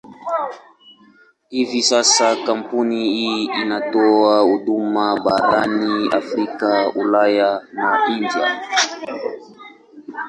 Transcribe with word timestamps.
Hivi 1.49 1.81
sasa 1.83 2.35
kampuni 2.35 2.95
hii 3.03 3.43
inatoa 3.61 4.39
huduma 4.41 5.19
barani 5.23 6.09
Afrika, 6.13 6.91
Ulaya 6.95 7.61
na 7.73 8.07
India. 8.09 8.61